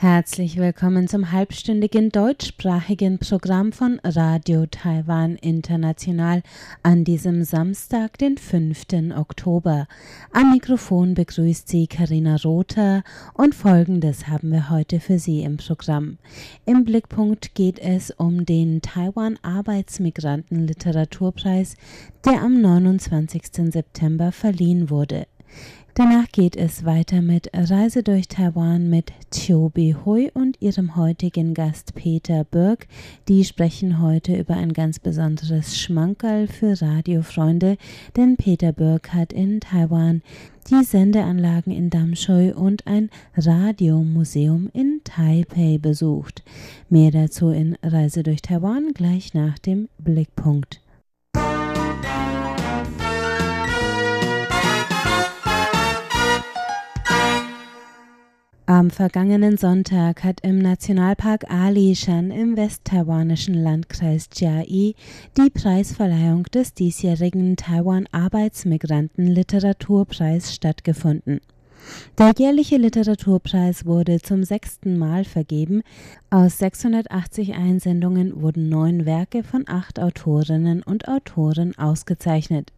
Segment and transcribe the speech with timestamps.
[0.00, 6.44] Herzlich willkommen zum halbstündigen deutschsprachigen Programm von Radio Taiwan International
[6.84, 8.84] an diesem Samstag, den 5.
[9.16, 9.88] Oktober.
[10.30, 13.02] Am Mikrofon begrüßt Sie Karina Rother
[13.34, 16.18] und Folgendes haben wir heute für Sie im Programm.
[16.64, 21.74] Im Blickpunkt geht es um den Taiwan Arbeitsmigranten Literaturpreis,
[22.24, 23.72] der am 29.
[23.72, 25.26] September verliehen wurde.
[25.98, 29.68] Danach geht es weiter mit Reise durch Taiwan mit Chiu
[30.04, 32.86] Hui und ihrem heutigen Gast Peter Birk.
[33.26, 37.78] Die sprechen heute über ein ganz besonderes Schmankerl für Radiofreunde,
[38.16, 40.22] denn Peter Birk hat in Taiwan
[40.70, 46.44] die Sendeanlagen in Damshui und ein Radiomuseum in Taipei besucht.
[46.88, 50.80] Mehr dazu in Reise durch Taiwan gleich nach dem Blickpunkt.
[58.68, 64.94] Am vergangenen Sonntag hat im Nationalpark Alishan im westtaiwanischen Landkreis Chiayi
[65.38, 71.40] die Preisverleihung des diesjährigen Taiwan Arbeitsmigranten Literaturpreis stattgefunden.
[72.18, 75.80] Der jährliche Literaturpreis wurde zum sechsten Mal vergeben.
[76.28, 82.70] Aus 680 Einsendungen wurden neun Werke von acht Autorinnen und Autoren ausgezeichnet.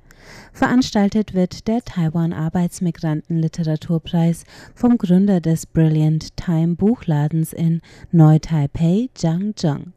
[0.52, 7.80] Veranstaltet wird der Taiwan Arbeitsmigranten Literaturpreis vom Gründer des Brilliant Time Buchladens in
[8.12, 9.92] Neu-Taipei, Zhang Zheng.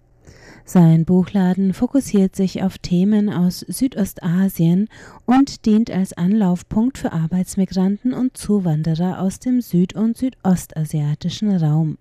[0.66, 4.88] Sein Buchladen fokussiert sich auf Themen aus Südostasien
[5.26, 11.98] und dient als Anlaufpunkt für Arbeitsmigranten und Zuwanderer aus dem süd- und südostasiatischen Raum.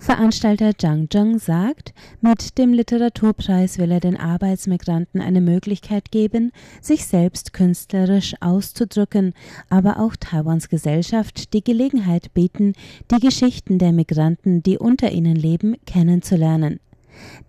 [0.00, 7.04] Veranstalter Zhang Zheng sagt, mit dem Literaturpreis will er den Arbeitsmigranten eine Möglichkeit geben, sich
[7.04, 9.34] selbst künstlerisch auszudrücken,
[9.68, 12.72] aber auch Taiwans Gesellschaft die Gelegenheit bieten,
[13.10, 16.80] die Geschichten der Migranten, die unter ihnen leben, kennenzulernen.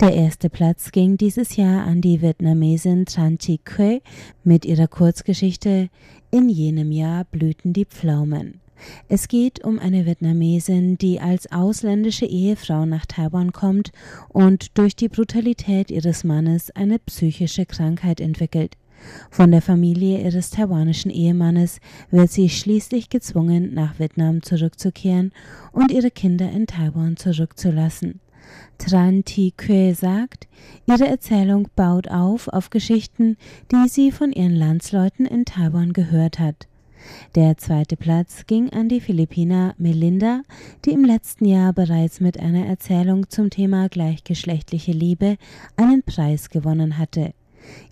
[0.01, 4.01] Der erste Platz ging dieses Jahr an die Vietnamesin Tran Chi Que
[4.43, 5.89] mit ihrer Kurzgeschichte
[6.31, 8.60] In jenem Jahr blühten die Pflaumen.
[9.07, 13.91] Es geht um eine Vietnamesin, die als ausländische Ehefrau nach Taiwan kommt
[14.29, 18.77] und durch die Brutalität ihres Mannes eine psychische Krankheit entwickelt.
[19.29, 21.79] Von der Familie ihres taiwanischen Ehemannes
[22.11, 25.31] wird sie schließlich gezwungen, nach Vietnam zurückzukehren
[25.71, 28.19] und ihre Kinder in Taiwan zurückzulassen.
[28.77, 30.47] Tran Thi Kue sagt,
[30.87, 33.37] ihre Erzählung baut auf auf Geschichten,
[33.71, 36.67] die sie von ihren Landsleuten in Taiwan gehört hat.
[37.35, 40.41] Der zweite Platz ging an die Philippiner Melinda,
[40.85, 45.37] die im letzten Jahr bereits mit einer Erzählung zum Thema gleichgeschlechtliche Liebe
[45.77, 47.33] einen Preis gewonnen hatte.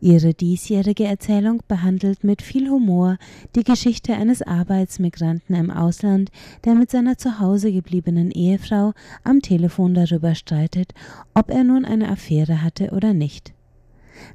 [0.02, 3.18] Ihre diesjährige Erzählung behandelt mit viel Humor
[3.56, 6.32] die Geschichte eines Arbeitsmigranten im Ausland,
[6.66, 8.94] der mit seiner zu Hause gebliebenen Ehefrau
[9.24, 10.94] am Telefon darüber streitet,
[11.34, 13.54] ob er nun eine Affäre hatte oder nicht.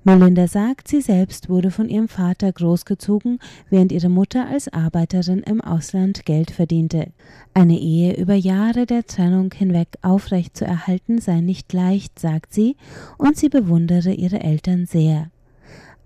[0.05, 3.39] Melinda sagt, sie selbst wurde von ihrem Vater großgezogen,
[3.71, 7.13] während ihre Mutter als Arbeiterin im Ausland Geld verdiente.
[7.55, 12.77] Eine Ehe über Jahre der Trennung hinweg aufrecht zu erhalten sei nicht leicht, sagt sie,
[13.19, 15.31] und sie bewundere ihre Eltern sehr.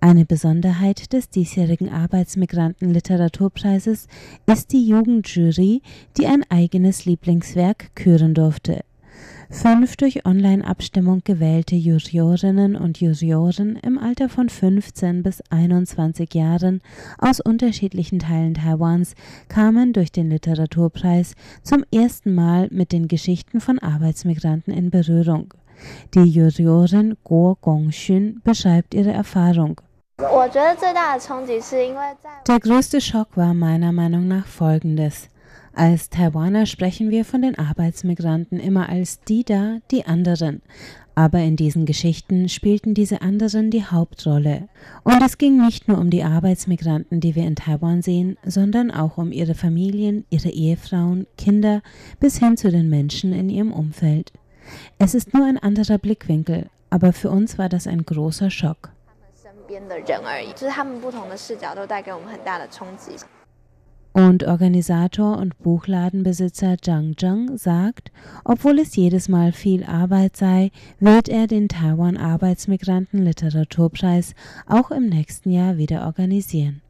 [0.01, 4.07] Eine Besonderheit des diesjährigen Arbeitsmigranten-Literaturpreises
[4.45, 5.81] ist die Jugendjury,
[6.17, 8.85] die ein eigenes Lieblingswerk küren durfte.
[9.51, 16.81] Fünf durch Online-Abstimmung gewählte Juriorinnen und Jurioren im Alter von 15 bis 21 Jahren
[17.17, 19.15] aus unterschiedlichen Teilen Taiwans
[19.47, 21.33] kamen durch den Literaturpreis
[21.63, 25.55] zum ersten Mal mit den Geschichten von Arbeitsmigranten in Berührung.
[26.13, 29.81] Die Juriorin Guo Gongxun beschreibt ihre Erfahrung.
[32.47, 35.27] Der größte Schock war meiner Meinung nach folgendes.
[35.79, 40.61] Als Taiwaner sprechen wir von den Arbeitsmigranten immer als die da, die anderen.
[41.15, 44.67] Aber in diesen Geschichten spielten diese anderen die Hauptrolle.
[45.05, 49.17] Und es ging nicht nur um die Arbeitsmigranten, die wir in Taiwan sehen, sondern auch
[49.17, 51.81] um ihre Familien, ihre Ehefrauen, Kinder
[52.19, 54.33] bis hin zu den Menschen in ihrem Umfeld.
[54.97, 58.91] Es ist nur ein anderer Blickwinkel, aber für uns war das ein großer Schock.
[64.13, 68.11] Und Organisator und Buchladenbesitzer Zhang Zheng sagt,
[68.43, 74.33] obwohl es jedes Mal viel Arbeit sei, wird er den Taiwan Arbeitsmigranten Literaturpreis
[74.67, 76.81] auch im nächsten Jahr wieder organisieren.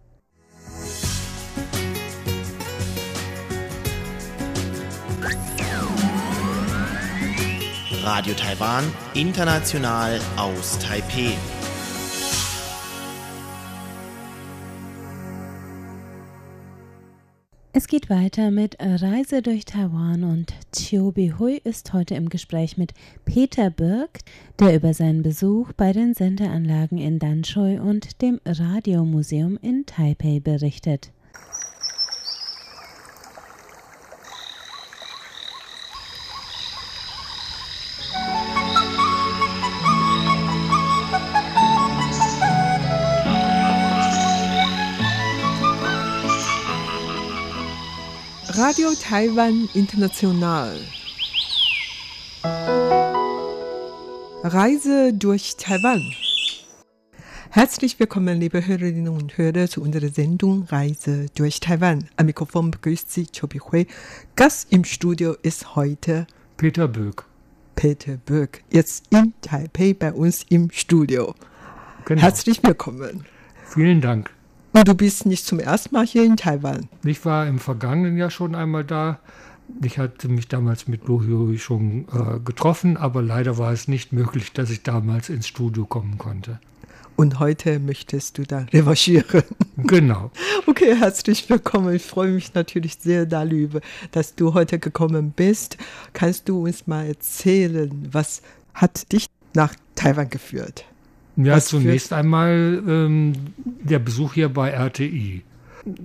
[8.03, 8.83] Radio Taiwan,
[9.13, 11.33] international aus Taipeh.
[17.71, 22.93] Es geht weiter mit Reise durch Taiwan und Chiu Hui ist heute im Gespräch mit
[23.25, 24.21] Peter Birk,
[24.59, 31.11] der über seinen Besuch bei den Sendeanlagen in Danshui und dem Radiomuseum in Taipei berichtet.
[48.61, 50.77] Radio Taiwan International.
[54.43, 56.03] Reise durch Taiwan.
[57.51, 62.09] Herzlich willkommen, liebe Hörerinnen und Hörer, zu unserer Sendung Reise durch Taiwan.
[62.17, 63.87] Am Mikrofon begrüßt Sie Chobi Hui.
[64.35, 66.27] Gast im Studio ist heute
[66.57, 67.23] Peter Böck.
[67.75, 71.33] Peter Böck, jetzt in Taipei bei uns im Studio.
[72.03, 72.21] Genau.
[72.21, 73.23] Herzlich willkommen.
[73.69, 74.29] Vielen Dank.
[74.73, 76.87] Und du bist nicht zum ersten Mal hier in Taiwan.
[77.03, 79.19] Ich war im vergangenen Jahr schon einmal da.
[79.83, 84.51] Ich hatte mich damals mit Lohioi schon äh, getroffen, aber leider war es nicht möglich,
[84.53, 86.59] dass ich damals ins Studio kommen konnte.
[87.15, 89.43] Und heute möchtest du da revanchieren.
[89.75, 90.29] Genau.
[90.67, 91.95] Okay, herzlich willkommen.
[91.95, 93.79] Ich freue mich natürlich sehr darüber,
[94.11, 95.77] dass du heute gekommen bist.
[96.11, 98.41] Kannst du uns mal erzählen, was
[98.73, 100.83] hat dich nach Taiwan geführt?
[101.41, 103.31] Ja, Was zunächst einmal ähm,
[103.63, 105.43] der Besuch hier bei RTI.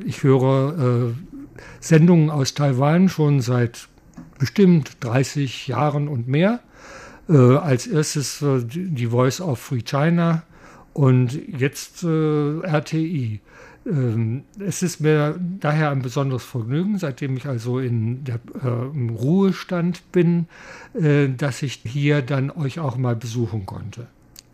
[0.05, 1.15] Ich höre äh,
[1.81, 3.89] Sendungen aus Taiwan schon seit
[4.39, 6.61] bestimmt 30 Jahren und mehr.
[7.29, 10.45] Äh, als erstes äh, die Voice of Free China
[10.93, 13.41] und jetzt äh, RTI.
[13.87, 19.11] Ähm, es ist mir daher ein besonderes Vergnügen, seitdem ich also in der, äh, im
[19.11, 20.47] Ruhestand bin,
[20.95, 24.07] äh, dass ich hier dann euch auch mal besuchen konnte.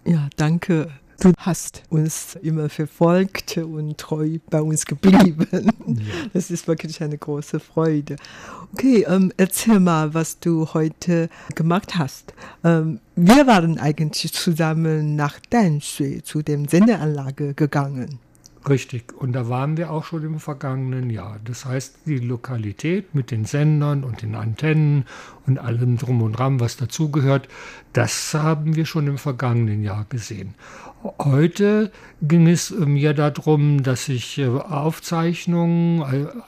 [0.04, 0.88] Ja, danke.
[1.20, 5.46] Du hast uns immer verfolgt und treu bei uns geblieben.
[5.52, 5.60] Ja.
[6.32, 8.16] Das ist wirklich eine große Freude.
[8.72, 12.32] Okay, ähm, erzähl mal, was du heute gemacht hast.
[12.64, 18.18] Ähm, wir waren eigentlich zusammen nach Danshui zu dem Sendeanlage gegangen.
[18.68, 21.40] Richtig, und da waren wir auch schon im vergangenen Jahr.
[21.44, 25.06] Das heißt, die Lokalität mit den Sendern und den Antennen
[25.46, 27.48] und allem drum und dran, was dazugehört,
[27.94, 30.54] das haben wir schon im vergangenen Jahr gesehen.
[31.18, 31.90] Heute
[32.20, 36.02] ging es mir darum, dass ich äh, Aufzeichnungen,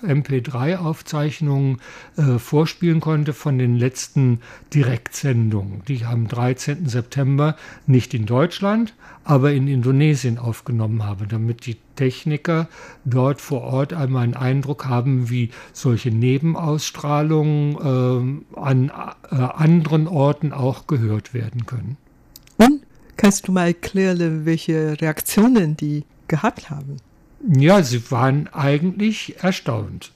[0.04, 1.78] äh, MP3-Aufzeichnungen
[2.18, 4.40] äh, vorspielen konnte von den letzten
[4.74, 6.86] Direktsendungen, die ich am 13.
[6.86, 7.56] September
[7.86, 8.92] nicht in Deutschland,
[9.24, 12.68] aber in Indonesien aufgenommen habe, damit die Techniker
[13.04, 18.90] dort vor Ort einmal einen Eindruck haben, wie solche Nebenausstrahlungen äh, an
[19.30, 21.96] äh, anderen Orten auch gehört werden können.
[22.56, 22.82] Und
[23.16, 26.96] kannst du mal erklären, welche Reaktionen die gehabt haben?
[27.56, 30.12] Ja, sie waren eigentlich erstaunt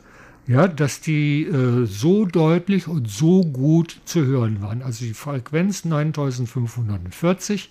[0.47, 4.83] ja, dass die äh, so deutlich und so gut zu hören waren.
[4.83, 7.71] Also die Frequenz 9540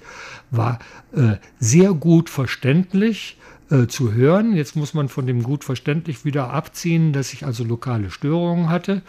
[0.52, 0.80] war
[1.14, 3.38] äh, sehr gut verständlich
[3.70, 4.56] äh, zu hören.
[4.56, 9.02] Jetzt muss man von dem gut verständlich wieder abziehen, dass ich also lokale Störungen hatte,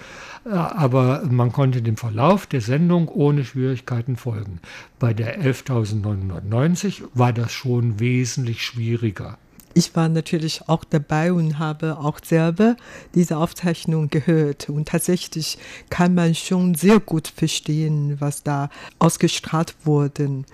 [0.44, 4.60] äh, aber man konnte dem Verlauf der Sendung ohne Schwierigkeiten folgen.
[4.98, 9.38] Bei der 11.990 war das schon wesentlich schwieriger
[9.76, 12.76] ich war natürlich auch dabei und habe auch selber
[13.14, 14.70] diese Aufzeichnung gehört.
[14.70, 15.58] Und tatsächlich
[15.90, 20.44] kann man schon sehr gut verstehen, was da ausgestrahlt wurde.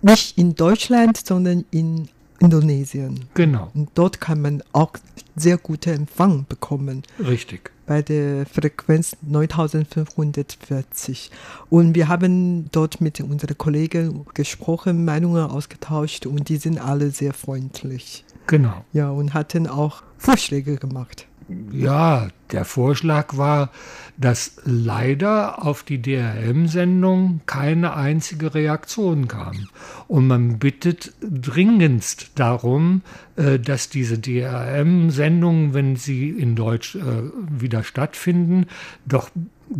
[0.00, 2.08] Nicht in Deutschland, sondern in
[2.42, 3.26] Indonesien.
[3.34, 3.70] Genau.
[3.74, 4.92] Und dort kann man auch
[5.36, 7.02] sehr guten Empfang bekommen.
[7.18, 7.70] Richtig.
[7.86, 11.30] Bei der Frequenz 9540.
[11.70, 17.32] Und wir haben dort mit unseren Kollegen gesprochen, Meinungen ausgetauscht und die sind alle sehr
[17.32, 18.24] freundlich.
[18.46, 18.84] Genau.
[18.92, 21.26] Ja, und hatten auch Vorschläge gemacht.
[21.70, 23.70] Ja, der Vorschlag war,
[24.16, 29.68] dass leider auf die DRM-Sendung keine einzige Reaktion kam.
[30.06, 33.02] Und man bittet dringendst darum,
[33.36, 37.00] äh, dass diese DRM-Sendungen, wenn sie in Deutsch äh,
[37.48, 38.66] wieder stattfinden,
[39.06, 39.30] doch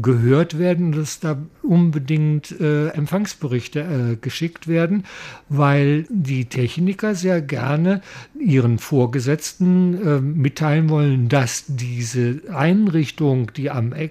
[0.00, 5.04] gehört werden, dass da unbedingt äh, Empfangsberichte äh, geschickt werden,
[5.48, 8.00] weil die Techniker sehr gerne
[8.38, 14.08] ihren Vorgesetzten äh, mitteilen wollen, dass diese Einrichtung, die am, äh,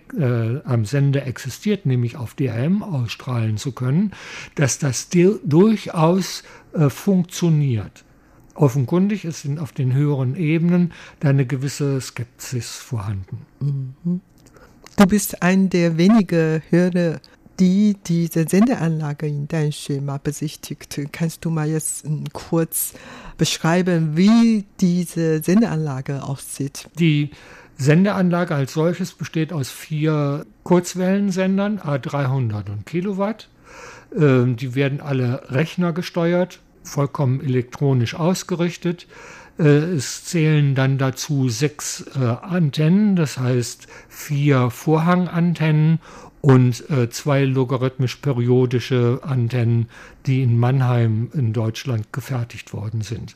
[0.64, 4.12] am Sender existiert, nämlich auf DRM ausstrahlen zu können,
[4.56, 8.04] dass das durchaus äh, funktioniert.
[8.54, 13.46] Offenkundig ist auf den höheren Ebenen da eine gewisse Skepsis vorhanden.
[13.60, 14.22] Mhm.
[14.98, 17.20] Du bist ein der wenigen Hörer,
[17.60, 21.00] die diese Sendeanlage in Danshui mal besichtigt.
[21.12, 22.94] Kannst du mal jetzt ähm, kurz
[23.38, 26.90] beschreiben, wie diese Sendeanlage aussieht?
[26.98, 27.32] Die
[27.78, 33.50] Sendeanlage als solches besteht aus vier Kurzwellensendern, A300 und Kilowatt.
[34.16, 39.08] Ähm, die werden alle rechnergesteuert, vollkommen elektronisch ausgerichtet.
[39.58, 46.00] Äh, es zählen dann dazu sechs äh, Antennen, das heißt vier Vorhangantennen
[46.42, 49.88] und äh, zwei logarithmisch periodische Antennen,
[50.26, 53.36] die in Mannheim in Deutschland gefertigt worden sind.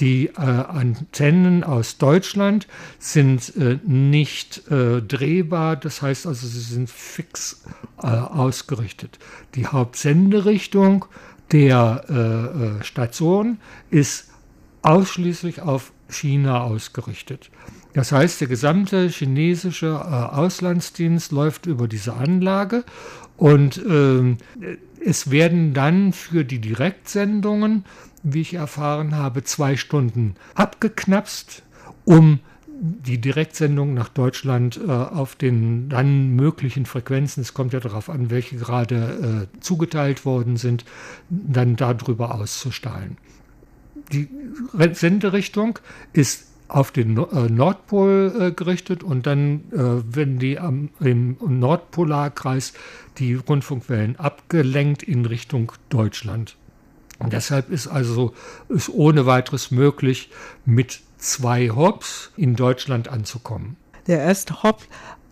[0.00, 2.66] Die äh, Antennen aus Deutschland
[2.98, 7.62] sind äh, nicht äh, drehbar, das heißt also, sie sind fix
[7.96, 9.18] ausgerichtet.
[9.54, 11.06] Die Hauptsenderichtung
[11.50, 13.56] der Station
[13.88, 14.28] ist
[14.86, 17.50] ausschließlich auf China ausgerichtet.
[17.92, 22.84] Das heißt, der gesamte chinesische äh, Auslandsdienst läuft über diese Anlage
[23.36, 24.36] und äh,
[25.04, 27.84] es werden dann für die Direktsendungen,
[28.22, 31.62] wie ich erfahren habe, zwei Stunden abgeknapst,
[32.04, 32.40] um
[32.78, 38.30] die Direktsendung nach Deutschland äh, auf den dann möglichen Frequenzen, es kommt ja darauf an,
[38.30, 40.84] welche gerade äh, zugeteilt worden sind,
[41.30, 43.16] dann darüber auszustrahlen.
[44.12, 44.28] Die
[44.92, 45.78] Senderichtung
[46.12, 52.72] ist auf den äh, Nordpol äh, gerichtet und dann äh, werden die am, im Nordpolarkreis
[53.18, 56.56] die Rundfunkwellen abgelenkt in Richtung Deutschland.
[57.18, 58.34] Und deshalb ist also
[58.68, 60.30] ist ohne weiteres möglich,
[60.64, 63.76] mit zwei Hops in Deutschland anzukommen.
[64.06, 64.82] Der erste Hop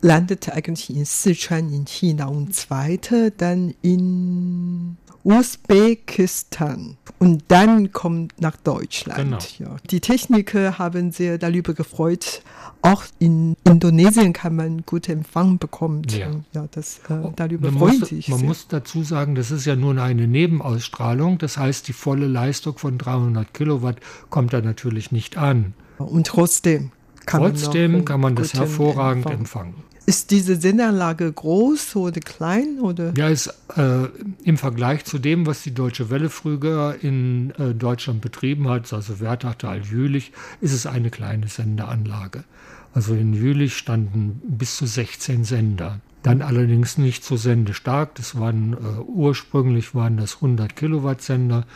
[0.05, 8.57] landete eigentlich in Sichuan in China und zweite dann in Usbekistan und dann kommt nach
[8.57, 9.19] Deutschland.
[9.19, 9.71] Genau.
[9.73, 9.77] Ja.
[9.91, 12.43] Die Techniker haben sich darüber gefreut.
[12.83, 16.03] Auch in Indonesien kann man guten Empfang bekommen.
[16.11, 16.29] Ja.
[16.53, 18.29] ja das, äh, oh, darüber man freuen muss, sich.
[18.29, 18.49] Man sehr.
[18.49, 21.39] muss dazu sagen, das ist ja nur eine Nebenausstrahlung.
[21.39, 23.97] Das heißt, die volle Leistung von 300 Kilowatt
[24.29, 25.73] kommt da natürlich nicht an.
[25.97, 26.93] Und trotzdem
[27.25, 29.39] kann trotzdem man, kann man das hervorragend Empfang.
[29.73, 29.94] empfangen.
[30.07, 32.79] Ist diese Sendeanlage groß oder klein?
[32.81, 33.15] Oder?
[33.17, 34.07] Ja, ist äh,
[34.43, 39.21] im Vergleich zu dem, was die Deutsche Welle früher in äh, Deutschland betrieben hat, also
[39.21, 42.45] Wertachtal, Jülich, ist es eine kleine Sendeanlage.
[42.93, 46.01] Also in Jülich standen bis zu 16 Sender.
[46.23, 48.15] Dann allerdings nicht so sendestark.
[48.15, 51.67] Das waren äh, ursprünglich waren das 100 Kilowatt Sender.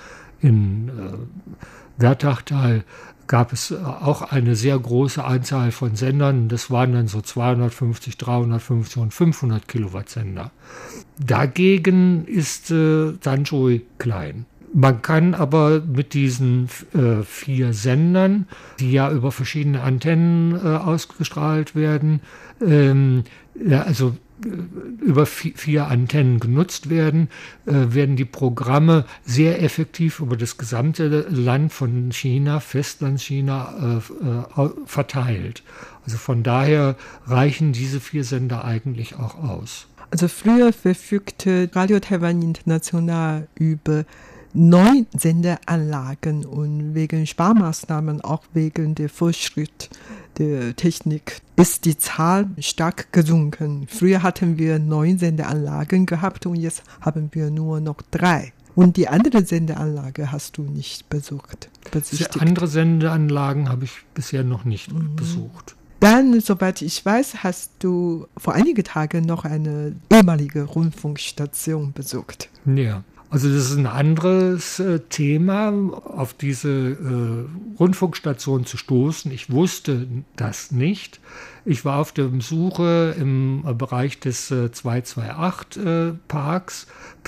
[0.40, 2.84] In äh, Wertachtal
[3.28, 6.48] gab es äh, auch eine sehr große Anzahl von Sendern.
[6.48, 10.50] Das waren dann so 250, 350 und 500 Kilowatt Sender.
[11.18, 14.46] Dagegen ist äh, Sanjoi klein.
[14.74, 18.46] Man kann aber mit diesen äh, vier Sendern,
[18.80, 22.20] die ja über verschiedene Antennen äh, ausgestrahlt werden,
[22.60, 24.16] ähm, ja, also
[25.00, 27.28] über vier Antennen genutzt werden,
[27.66, 34.70] äh, werden die Programme sehr effektiv über das gesamte Land von China, Festlandchina, äh, äh,
[34.86, 35.62] verteilt.
[36.04, 39.86] Also von daher reichen diese vier Sender eigentlich auch aus.
[40.10, 44.04] Also früher verfügte Radio Taiwan International über
[44.54, 49.90] neun Sendeanlagen und wegen Sparmaßnahmen, auch wegen der Fortschritt
[50.38, 53.86] der Technik, ist die Zahl stark gesunken.
[53.88, 58.52] Früher hatten wir neun Sendeanlagen gehabt und jetzt haben wir nur noch drei.
[58.74, 61.68] Und die andere Sendeanlage hast du nicht besucht.
[61.90, 62.36] Besichtigt.
[62.36, 65.16] Die andere Sendeanlagen habe ich bisher noch nicht mhm.
[65.16, 65.74] besucht.
[66.00, 72.50] Dann, soweit ich weiß, hast du vor einigen Tagen noch eine ehemalige Rundfunkstation besucht.
[72.66, 73.02] Ja.
[73.30, 79.30] Also das ist ein anderes äh, Thema, auf diese äh, Rundfunkstation zu stoßen.
[79.32, 80.06] Ich wusste
[80.36, 81.20] das nicht.
[81.66, 84.70] Ich war auf der Suche im Bereich des äh,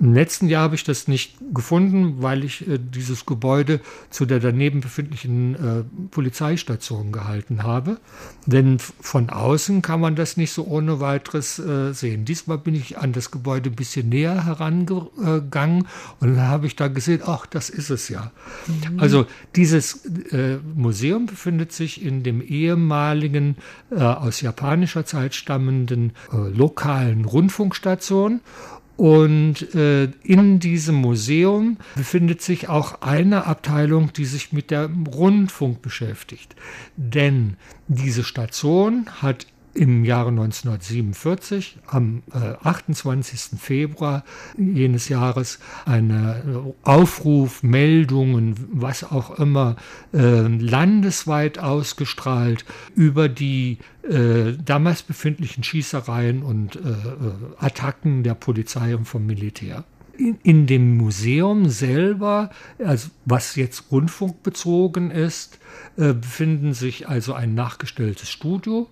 [0.00, 3.80] Im letzten Jahr habe ich das nicht gefunden, weil ich äh, dieses Gebäude
[4.10, 7.98] zu der daneben befindlichen äh, Polizeistation gehalten habe.
[8.46, 12.24] Denn von außen kann man das nicht so ohne weiteres äh, sehen.
[12.24, 15.86] Diesmal bin ich an das Gebäude ein bisschen näher herangegangen
[16.20, 18.30] und dann habe ich da gesehen, ach, das ist es ja.
[18.66, 19.00] Mhm.
[19.00, 23.56] Also dieses äh, Museum befindet sich in dem ehemaligen
[23.90, 28.40] äh, aus japanischer Zeit stammenden äh, lokalen Rundfunkstation
[28.98, 35.82] und äh, in diesem Museum befindet sich auch eine Abteilung, die sich mit dem Rundfunk
[35.82, 36.56] beschäftigt.
[36.96, 37.56] Denn
[37.86, 39.46] diese Station hat
[39.78, 43.60] im Jahre 1947, am äh, 28.
[43.60, 44.24] Februar
[44.56, 49.76] jenes Jahres, einen Aufruf, Meldungen, was auch immer,
[50.12, 52.64] äh, landesweit ausgestrahlt
[52.96, 59.84] über die äh, damals befindlichen Schießereien und äh, äh, Attacken der Polizei und vom Militär
[60.42, 62.50] in, dem Museum selber,
[62.84, 65.60] also was jetzt rundfunkbezogen ist,
[65.96, 68.88] äh, befinden sich also ein nachgestelltes Studio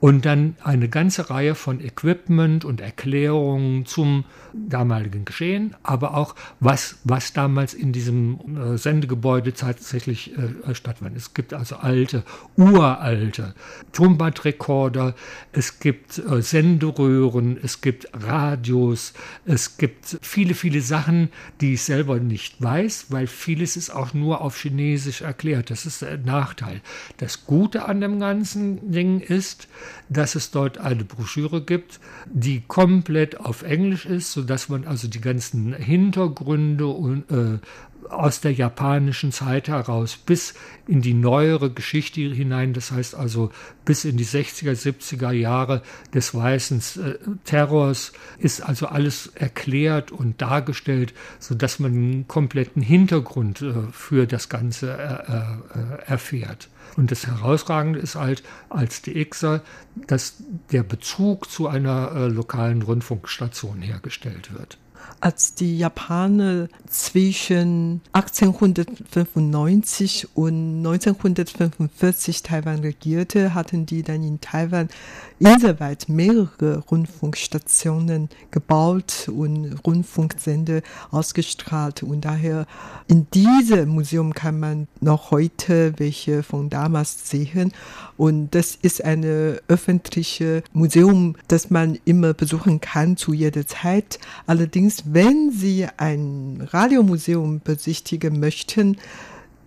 [0.00, 6.98] und dann eine ganze Reihe von Equipment und Erklärungen zum damaligen Geschehen, aber auch was,
[7.04, 11.16] was damals in diesem äh, Sendegebäude tatsächlich äh, stattfand.
[11.16, 12.22] Es gibt also alte,
[12.56, 13.54] uralte
[13.92, 15.14] Tonbandrekorder,
[15.52, 19.12] es gibt äh, Senderöhren, es gibt Radios,
[19.44, 21.30] es gibt viele, viele Sachen,
[21.60, 25.70] die ich selber nicht weiß, weil vieles ist auch nur auf Chinesisch erklärt.
[25.70, 26.80] Das ist der Nachteil.
[27.18, 29.67] Das Gute an dem ganzen Ding ist,
[30.08, 35.20] dass es dort eine Broschüre gibt, die komplett auf Englisch ist, sodass man also die
[35.20, 37.58] ganzen Hintergründe und, äh,
[38.10, 40.54] aus der japanischen Zeit heraus bis
[40.86, 43.50] in die neuere Geschichte hinein, das heißt also
[43.84, 45.82] bis in die 60er, 70er Jahre
[46.14, 53.62] des weißen äh, Terrors, ist also alles erklärt und dargestellt, sodass man einen kompletten Hintergrund
[53.62, 56.68] äh, für das Ganze äh, äh erfährt.
[56.96, 59.62] Und das Herausragende ist halt als DXer,
[60.06, 64.78] dass der Bezug zu einer äh, lokalen Rundfunkstation hergestellt wird
[65.20, 74.88] als die Japaner zwischen 1895 und 1945 Taiwan regierte, hatten die dann in Taiwan
[75.38, 82.02] inselweit mehrere Rundfunkstationen gebaut und Rundfunksende ausgestrahlt.
[82.02, 82.66] Und daher
[83.06, 87.72] in diesem Museum kann man noch heute welche von damals sehen.
[88.16, 94.18] Und das ist eine öffentliche Museum, das man immer besuchen kann zu jeder Zeit.
[94.46, 98.96] Allerdings, wenn Sie ein Radiomuseum besichtigen möchten,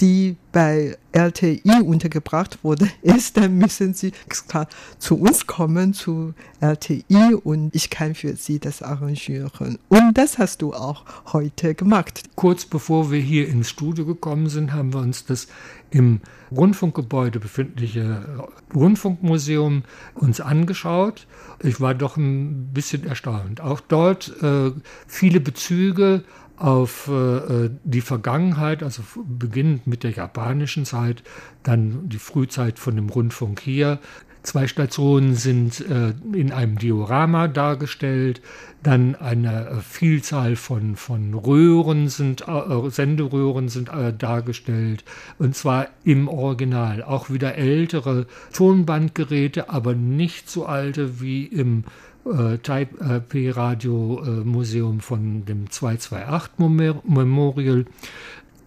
[0.02, 4.68] die bei LTI untergebracht wurde, ist, dann müssen Sie extra
[4.98, 9.78] zu uns kommen, zu LTI und ich kann für Sie das arrangieren.
[9.88, 12.24] Und das hast du auch heute gemacht.
[12.36, 15.48] Kurz bevor wir hier ins Studio gekommen sind, haben wir uns das
[15.92, 19.84] im Rundfunkgebäude befindliche Rundfunkmuseum
[20.16, 21.28] uns angeschaut.
[21.62, 23.62] Ich war doch ein bisschen erstaunt.
[23.62, 24.72] Auch dort äh,
[25.08, 26.24] viele Bezüge
[26.62, 31.24] auf äh, die Vergangenheit, also beginnend mit der japanischen Zeit,
[31.64, 34.00] dann die Frühzeit von dem Rundfunk hier.
[34.44, 38.42] Zwei Stationen sind äh, in einem Diorama dargestellt,
[38.82, 45.04] dann eine äh, Vielzahl von, von Röhren sind, äh, Senderöhren sind äh, dargestellt,
[45.38, 47.04] und zwar im Original.
[47.04, 51.84] Auch wieder ältere Tonbandgeräte, aber nicht so alte wie im
[52.26, 57.86] äh, Taipei-Radio-Museum äh, von dem 228 Memorial.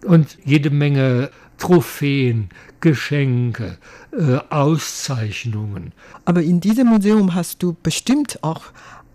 [0.05, 2.49] Und jede Menge Trophäen,
[2.85, 3.79] Geschenke,
[4.11, 5.91] äh, Auszeichnungen.
[6.23, 8.61] Aber in diesem Museum hast du bestimmt auch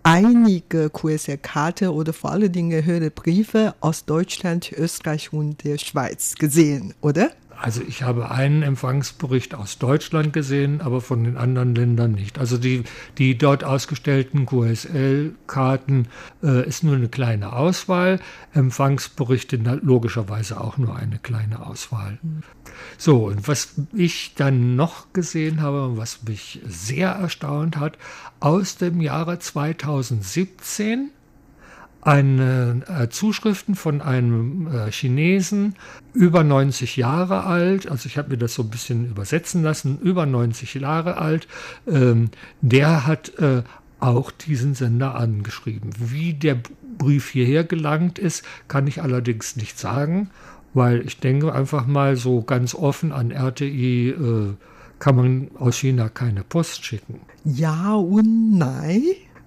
[0.03, 6.95] einige QSR-Karte oder vor allen Dingen höhere Briefe aus Deutschland, Österreich und der Schweiz gesehen,
[6.99, 7.31] oder?
[7.61, 12.39] Also ich habe einen Empfangsbericht aus Deutschland gesehen, aber von den anderen Ländern nicht.
[12.39, 12.83] Also die,
[13.19, 16.07] die dort ausgestellten QSL-Karten
[16.41, 18.19] äh, ist nur eine kleine Auswahl,
[18.53, 22.17] Empfangsberichte logischerweise auch nur eine kleine Auswahl.
[22.97, 27.97] So, und was ich dann noch gesehen habe und was mich sehr erstaunt hat,
[28.39, 31.11] aus dem Jahre 2017
[32.01, 35.75] eine äh, Zuschriften von einem äh, Chinesen,
[36.13, 40.25] über 90 Jahre alt, also ich habe mir das so ein bisschen übersetzen lassen, über
[40.25, 41.47] 90 Jahre alt,
[41.87, 42.29] ähm,
[42.61, 43.61] der hat äh,
[43.99, 45.91] auch diesen Sender angeschrieben.
[45.99, 46.57] Wie der
[46.97, 50.31] Brief hierher gelangt ist, kann ich allerdings nicht sagen,
[50.73, 54.53] weil ich denke einfach mal so ganz offen an RTI äh,
[54.99, 57.21] kann man aus China keine Post schicken.
[57.43, 59.03] Ja und nein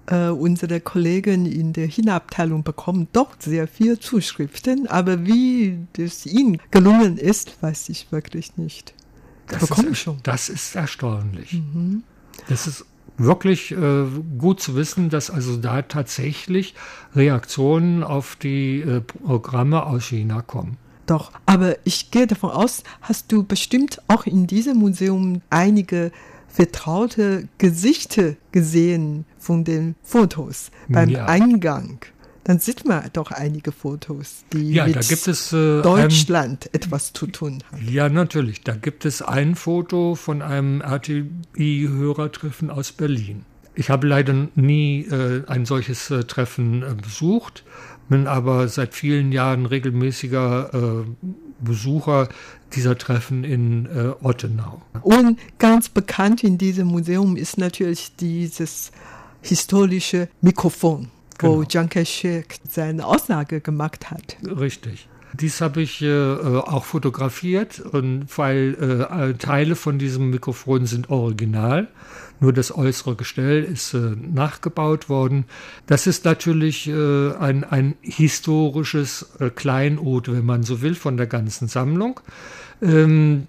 [0.07, 6.59] äh, unsere Kollegen in der Hinabteilung bekommen doch sehr viel Zuschriften, aber wie das ihnen
[6.71, 8.93] gelungen ist, weiß ich wirklich nicht.
[9.47, 10.17] Das, ist, schon.
[10.23, 11.53] das ist erstaunlich.
[11.53, 12.03] Mhm.
[12.49, 12.85] Das ist
[13.17, 14.05] wirklich äh,
[14.37, 16.73] gut zu wissen, dass also da tatsächlich
[17.15, 20.77] Reaktionen auf die äh, Programme aus China kommen.
[21.05, 26.11] Doch, aber ich gehe davon aus, hast du bestimmt auch in diesem Museum einige
[26.47, 31.25] vertraute Gesichter gesehen von den Fotos beim ja.
[31.25, 31.99] Eingang.
[32.45, 37.25] Dann sieht man doch einige Fotos, die ja, mit es, äh, Deutschland ein, etwas zu
[37.25, 37.87] tun haben.
[37.89, 38.61] Ja, natürlich.
[38.61, 41.25] Da gibt es ein Foto von einem RTI
[41.57, 43.45] JI-Hörertreffen aus Berlin.
[43.73, 47.63] Ich habe leider nie äh, ein solches äh, Treffen äh, besucht,
[48.09, 51.05] bin aber seit vielen Jahren regelmäßiger äh,
[51.59, 52.29] Besucher
[52.75, 54.81] dieser Treffen in äh, Ottenau.
[55.01, 58.91] Und ganz bekannt in diesem Museum ist natürlich dieses
[59.41, 61.63] historische Mikrofon, wo Genau.
[61.65, 64.37] Chiang Kai-shek seine Aussage gemacht hat.
[64.43, 65.07] Richtig.
[65.39, 71.09] Dies habe ich äh, äh, auch fotografiert, und weil äh, Teile von diesem Mikrofon sind
[71.09, 71.87] original.
[72.39, 75.45] Nur das äußere Gestell ist äh, nachgebaut worden.
[75.87, 81.27] Das ist natürlich äh, ein, ein historisches äh, Kleinod, wenn man so will, von der
[81.27, 82.19] ganzen Sammlung.
[82.81, 83.47] Ähm,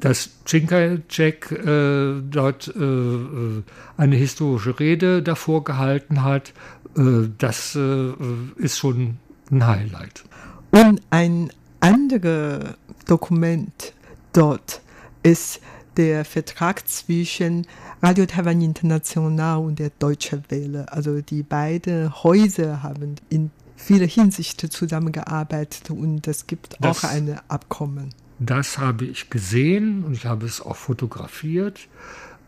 [0.00, 3.62] dass Chinkajek äh, dort äh, äh,
[3.96, 6.52] eine historische Rede davor gehalten hat,
[6.96, 8.12] äh, das äh,
[8.56, 9.16] ist schon
[9.50, 10.24] ein Highlight.
[10.70, 11.50] Und ein
[11.80, 12.74] anderes
[13.06, 13.92] Dokument
[14.32, 14.80] dort
[15.22, 15.60] ist
[15.96, 17.66] der Vertrag zwischen
[18.02, 20.90] Radio Taiwan International und der Deutsche Welle.
[20.92, 27.38] Also die beiden Häuser haben in vieler Hinsicht zusammengearbeitet und es gibt Das- auch ein
[27.48, 28.10] Abkommen.
[28.40, 31.88] Das habe ich gesehen und ich habe es auch fotografiert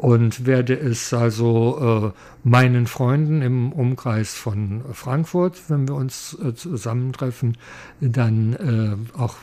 [0.00, 6.54] und werde es also äh, meinen Freunden im Umkreis von Frankfurt, wenn wir uns äh,
[6.54, 7.58] zusammentreffen,
[8.00, 9.36] dann äh, auch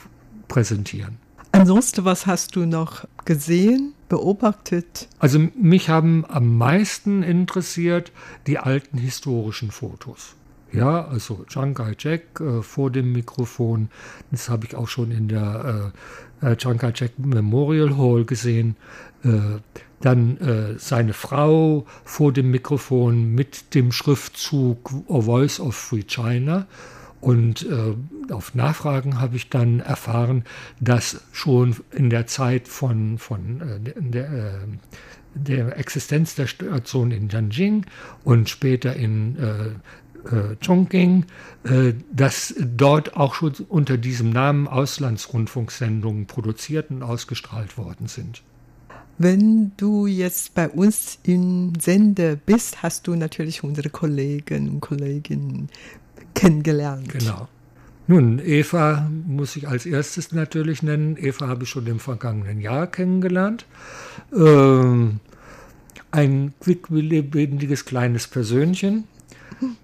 [0.48, 1.18] präsentieren.
[1.52, 5.08] Ansonsten, was hast du noch gesehen, beobachtet?
[5.20, 8.12] Also mich haben am meisten interessiert
[8.48, 10.36] die alten historischen Fotos.
[10.74, 13.90] Ja, also Chiang Kai-shek äh, vor dem Mikrofon,
[14.32, 15.92] das habe ich auch schon in der
[16.42, 18.76] äh, äh, Chiang Kai-shek Memorial Hall gesehen.
[19.24, 19.60] Äh,
[20.00, 26.68] dann äh, seine Frau vor dem Mikrofon mit dem Schriftzug A Voice of Free China.
[27.20, 30.44] Und äh, auf Nachfragen habe ich dann erfahren,
[30.80, 34.60] dass schon in der Zeit von, von äh, der, äh,
[35.34, 37.86] der Existenz der Station in Nanjing
[38.24, 39.70] und später in äh,
[40.66, 41.26] Chongqing,
[42.12, 48.42] dass dort auch schon unter diesem Namen Auslandsrundfunksendungen produziert und ausgestrahlt worden sind.
[49.18, 55.70] Wenn du jetzt bei uns im Sender bist, hast du natürlich unsere Kollegen und Kolleginnen
[56.36, 57.10] kennengelernt.
[57.10, 57.48] Genau.
[58.08, 61.18] Nun, Eva muss ich als erstes natürlich nennen.
[61.18, 63.66] Eva habe ich schon im vergangenen Jahr kennengelernt.
[64.34, 65.20] Ähm,
[66.12, 69.06] ein quicklebendiges kleines Persönchen.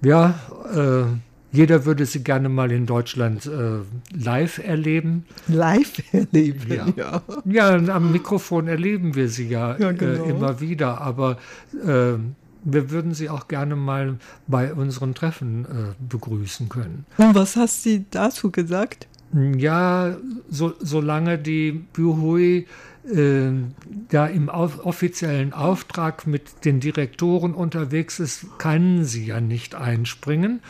[0.02, 0.40] Ja,
[0.74, 1.18] äh,
[1.54, 3.80] jeder würde sie gerne mal in Deutschland äh,
[4.14, 5.26] live erleben.
[5.48, 6.88] Live erleben, Ja.
[6.98, 7.22] ja.
[7.46, 10.26] Ja, am Mikrofon erleben wir sie ja, Ja, genau.
[10.26, 11.38] äh, immer wieder, aber
[11.86, 12.14] äh,
[12.66, 15.68] wir würden sie auch gerne mal bei unseren Treffen äh,
[16.10, 17.06] begrüßen können.
[17.18, 19.08] Und was hast du dazu gesagt?
[19.58, 20.16] Ja,
[20.50, 22.68] so, solange die Buhui
[23.12, 23.52] äh,
[24.10, 30.62] da im auf, offiziellen Auftrag mit den Direktoren unterwegs ist, kann sie ja nicht einspringen.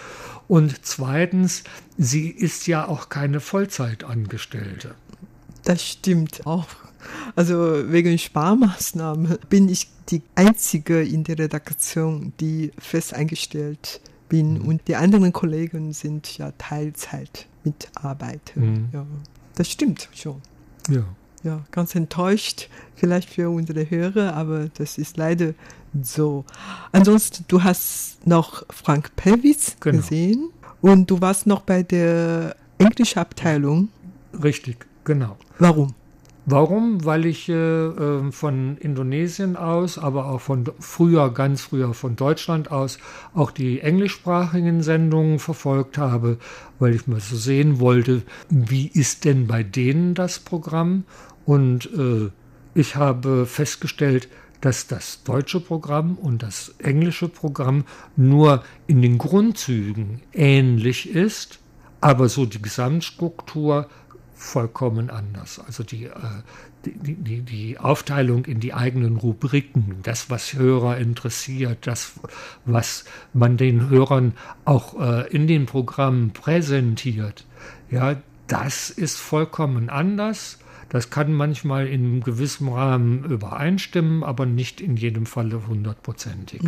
[0.48, 1.64] Und zweitens,
[1.98, 4.96] sie ist ja auch keine Vollzeitangestellte.
[5.64, 6.68] Das stimmt auch.
[7.36, 14.62] Also wegen Sparmaßnahmen bin ich die Einzige in der Redaktion, die fest eingestellt bin.
[14.62, 18.60] Und die anderen Kollegen sind ja Teilzeit Mitarbeiter.
[18.60, 18.90] Mhm.
[18.92, 19.06] Ja,
[19.56, 20.42] das stimmt schon.
[20.90, 21.04] Ja.
[21.44, 25.54] Ja, ganz enttäuscht, vielleicht für unsere Hörer, aber das ist leider
[26.02, 26.46] so.
[26.94, 29.98] Ansonsten, du hast noch Frank Pelwitz Genau.
[29.98, 30.50] gesehen
[30.82, 33.90] und du warst noch bei der Englischabteilung.
[34.42, 35.38] Richtig, genau.
[35.60, 35.94] Warum?
[36.46, 37.06] Warum?
[37.06, 42.70] Weil ich äh, äh, von Indonesien aus, aber auch von früher, ganz früher von Deutschland
[42.70, 42.98] aus,
[43.34, 46.38] auch die englischsprachigen Sendungen verfolgt habe,
[46.80, 51.06] weil ich mal so sehen wollte, wie ist denn bei denen das Programm?
[51.46, 52.30] Und äh,
[52.74, 54.30] ich habe festgestellt,
[54.62, 57.84] dass das deutsche Programm und das englische Programm
[58.16, 61.60] nur in den Grundzügen ähnlich ist,
[62.00, 63.90] aber so die Gesamtstruktur
[64.34, 65.60] vollkommen anders.
[65.60, 66.12] Also die, äh,
[66.86, 72.14] die, die, die Aufteilung in die eigenen Rubriken, das, was Hörer interessiert, das,
[72.66, 74.34] was man den Hörern
[74.66, 77.46] auch äh, in den Programmen präsentiert,
[77.90, 78.16] ja,
[78.48, 80.58] das ist vollkommen anders.
[80.94, 86.62] Das kann manchmal in einem gewissen Rahmen übereinstimmen, aber nicht in jedem Falle hundertprozentig.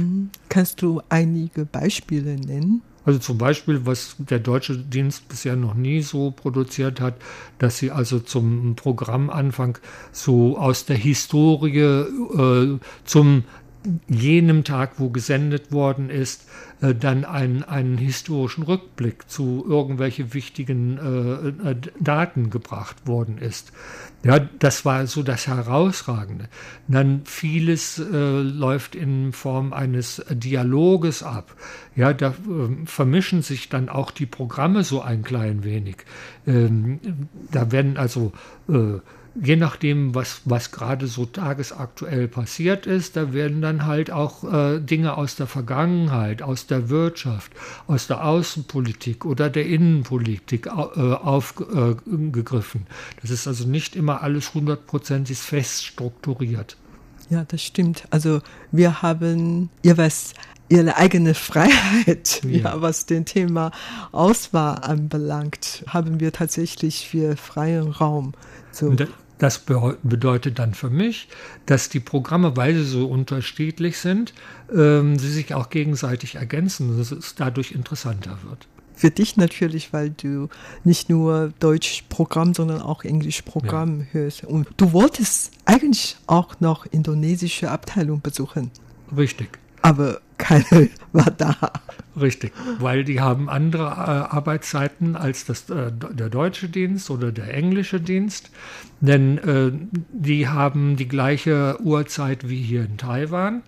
[0.49, 2.81] Kannst du einige Beispiele nennen?
[3.05, 7.13] Also zum Beispiel, was der deutsche Dienst bisher noch nie so produziert hat,
[7.59, 9.77] dass sie also zum Programmanfang
[10.11, 13.43] so aus der Historie äh, zum
[14.07, 16.47] jenem Tag, wo gesendet worden ist,
[16.81, 20.97] äh, dann einen, einen historischen Rückblick zu irgendwelche wichtigen
[21.63, 23.71] äh, äh, Daten gebracht worden ist.
[24.23, 26.49] Ja, das war so das Herausragende.
[26.87, 31.55] Dann vieles äh, läuft in Form eines Dialoges ab.
[31.95, 35.97] Ja, da äh, vermischen sich dann auch die Programme so ein klein wenig.
[36.47, 36.99] Ähm,
[37.51, 38.31] da werden also
[38.67, 38.99] äh,
[39.41, 44.79] je nachdem, was, was gerade so tagesaktuell passiert ist, da werden dann halt auch äh,
[44.79, 47.51] Dinge aus der Vergangenheit, aus der Wirtschaft,
[47.87, 52.81] aus der Außenpolitik oder der Innenpolitik äh, aufgegriffen.
[52.81, 56.77] Äh, das ist also nicht immer alles hundertprozentig fest strukturiert.
[57.29, 58.05] Ja, das stimmt.
[58.11, 60.33] Also wir haben jeweils
[60.69, 62.59] ihre eigene Freiheit, ja.
[62.59, 62.81] ja.
[62.81, 63.71] was den Thema
[64.11, 68.33] Auswahl anbelangt, haben wir tatsächlich für freien Raum.
[68.71, 68.95] So.
[69.37, 71.27] Das bedeutet dann für mich,
[71.65, 74.33] dass die Programme, weil sie so unterschiedlich sind,
[74.73, 78.67] ähm, sie sich auch gegenseitig ergänzen, dass es dadurch interessanter wird.
[78.93, 80.47] Für dich natürlich, weil du
[80.85, 84.05] nicht nur Deutschprogramm, sondern auch Englischprogramm ja.
[84.11, 84.45] hörst.
[84.45, 88.71] Und du wolltest eigentlich auch noch indonesische Abteilung besuchen.
[89.15, 89.59] Richtig.
[89.81, 91.55] Aber keine war da.
[92.19, 97.53] Richtig, weil die haben andere äh, Arbeitszeiten als das, äh, der deutsche Dienst oder der
[97.53, 98.51] englische Dienst,
[99.01, 99.71] denn äh,
[100.13, 103.63] die haben die gleiche Uhrzeit wie hier in Taiwan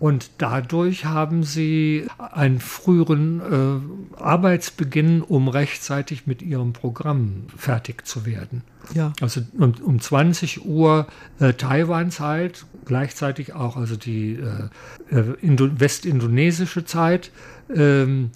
[0.00, 3.40] und dadurch haben sie einen früheren
[4.16, 8.62] äh, Arbeitsbeginn, um rechtzeitig mit ihrem Programm fertig zu werden.
[8.94, 9.12] Ja.
[9.20, 11.06] Also um, um 20 Uhr
[11.38, 14.38] äh, Taiwan-Zeit, gleichzeitig auch also die
[15.10, 15.34] äh, äh
[16.10, 17.30] westindonesische Zeit.
[17.74, 18.30] Ähm,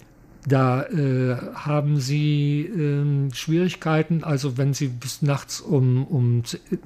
[0.47, 6.43] da äh, haben sie äh, Schwierigkeiten, also wenn sie bis nachts um, um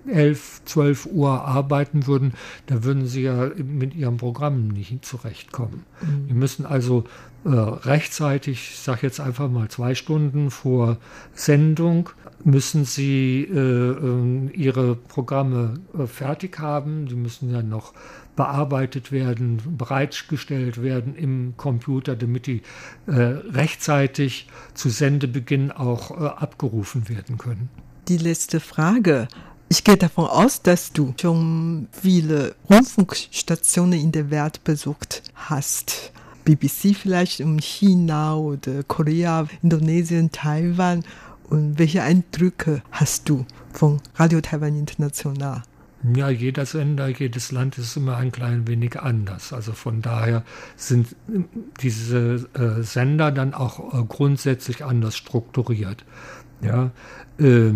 [0.07, 2.35] 11, 12 Uhr arbeiten würden,
[2.67, 5.83] da würden sie ja mit ihrem Programm nicht zurechtkommen.
[6.01, 6.27] Mhm.
[6.29, 7.03] Die müssen also
[7.43, 10.95] äh, rechtzeitig, ich sage jetzt einfach mal zwei Stunden vor
[11.33, 12.09] Sendung,
[12.45, 17.07] müssen sie äh, ähm, ihre Programme äh, fertig haben.
[17.07, 17.93] Die müssen ja noch
[18.39, 22.61] bearbeitet werden, bereitgestellt werden im Computer, damit die
[23.05, 27.67] äh, rechtzeitig zu Sendebeginn auch äh, abgerufen werden können.
[28.07, 29.27] Die letzte Frage.
[29.67, 36.13] Ich gehe davon aus, dass du schon viele Rundfunkstationen in der Welt besucht hast.
[36.45, 41.03] BBC vielleicht in China oder Korea, Indonesien, Taiwan.
[41.49, 45.63] Und welche Eindrücke hast du von Radio Taiwan International?
[46.15, 49.51] Ja, jeder Sender, jedes Land ist immer ein klein wenig anders.
[49.51, 50.43] Also von daher
[50.77, 51.15] sind
[51.81, 56.05] diese äh, Sender dann auch äh, grundsätzlich anders strukturiert.
[56.61, 56.91] Ja,
[57.37, 57.73] äh,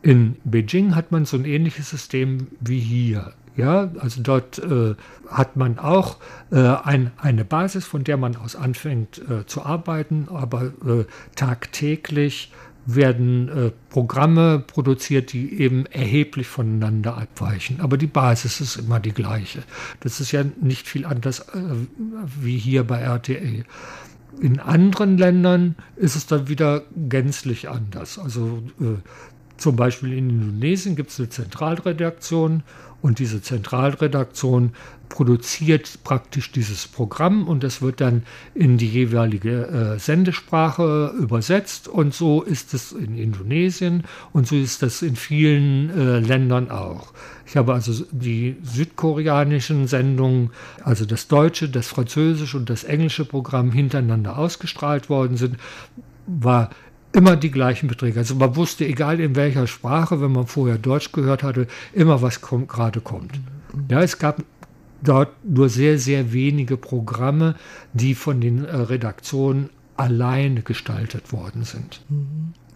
[0.00, 3.34] in Beijing hat man so ein ähnliches System wie hier.
[3.56, 4.94] Ja, also dort äh,
[5.28, 6.18] hat man auch
[6.52, 11.04] äh, ein, eine Basis, von der man aus anfängt äh, zu arbeiten, aber äh,
[11.34, 12.52] tagtäglich
[12.90, 17.80] werden äh, Programme produziert, die eben erheblich voneinander abweichen.
[17.80, 19.62] Aber die Basis ist immer die gleiche.
[20.00, 21.60] Das ist ja nicht viel anders äh,
[22.40, 23.64] wie hier bei RTL.
[24.40, 28.18] In anderen Ländern ist es dann wieder gänzlich anders.
[28.18, 28.96] Also äh,
[29.58, 32.62] zum Beispiel in Indonesien gibt es eine Zentralredaktion
[33.00, 34.72] und diese Zentralredaktion
[35.08, 42.12] produziert praktisch dieses Programm und das wird dann in die jeweilige äh, Sendesprache übersetzt und
[42.14, 47.12] so ist es in Indonesien und so ist das in vielen äh, Ländern auch.
[47.46, 50.50] Ich habe also die südkoreanischen Sendungen,
[50.84, 55.56] also das deutsche, das französische und das englische Programm hintereinander ausgestrahlt worden sind,
[56.26, 56.70] war
[57.12, 58.18] immer die gleichen Beträge.
[58.18, 62.40] Also man wusste, egal in welcher Sprache, wenn man vorher Deutsch gehört hatte, immer was
[62.40, 63.32] kommt, gerade kommt.
[63.90, 64.42] Ja, es gab
[65.02, 67.54] dort nur sehr, sehr wenige Programme,
[67.92, 72.00] die von den äh, Redaktionen alleine gestaltet worden sind.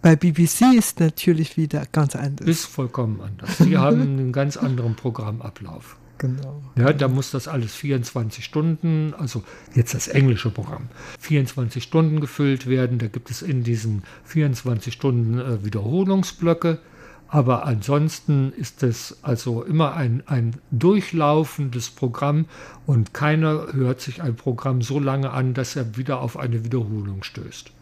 [0.02, 2.48] Bei BBC ist natürlich wieder ganz anders.
[2.48, 3.58] Ist vollkommen anders.
[3.58, 5.96] Die haben einen ganz anderen Programmablauf.
[6.22, 6.62] Genau.
[6.76, 9.42] Ja, da muss das alles 24 Stunden, also
[9.74, 12.98] jetzt das englische Programm, 24 Stunden gefüllt werden.
[12.98, 16.78] Da gibt es in diesen 24 Stunden äh, Wiederholungsblöcke.
[17.26, 22.44] Aber ansonsten ist es also immer ein, ein durchlaufendes Programm
[22.86, 27.24] und keiner hört sich ein Programm so lange an, dass er wieder auf eine Wiederholung
[27.24, 27.72] stößt.